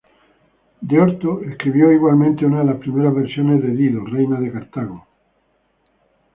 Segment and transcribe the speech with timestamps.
[0.81, 5.05] De Orto escribió igualmente una de las primeras versiones de Dido, reina de Cartago.